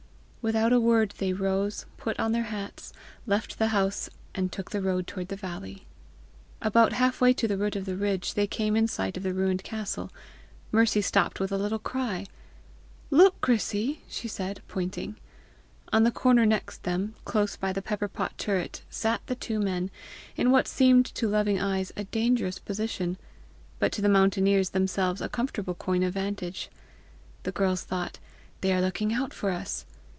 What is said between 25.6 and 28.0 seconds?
coin of vantage. The girls